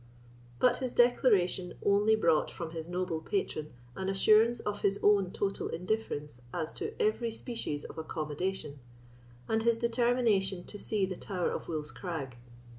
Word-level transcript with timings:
But 0.57 0.77
his 0.77 0.95
declaration 0.95 1.75
only 1.85 2.15
brought 2.15 2.49
from 2.49 2.71
his 2.71 2.89
noble 2.89 3.19
patron 3.21 3.71
an 3.95 4.09
assurance 4.09 4.59
of 4.59 4.81
his 4.81 4.99
own 5.03 5.29
total 5.31 5.67
indifference 5.67 6.41
as 6.51 6.73
to 6.73 6.99
every 6.99 7.29
species 7.29 7.83
of 7.83 7.99
accommodation, 7.99 8.79
and 9.47 9.61
his 9.61 9.77
determination 9.77 10.63
to 10.63 10.79
see 10.79 11.05
the 11.05 11.17
Tower 11.17 11.51
of 11.51 11.67
Wolf's 11.69 11.91
Crag. 11.91 12.35